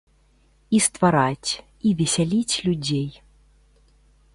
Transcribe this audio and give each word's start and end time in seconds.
І 0.77 0.79
ствараць, 0.85 1.51
і 1.89 1.93
весяліць 2.01 2.59
людзей. 2.69 3.09